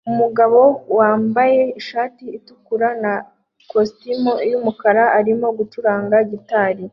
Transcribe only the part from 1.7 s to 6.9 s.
ishati itukura na kositimu yumukara arimo gucuranga gitari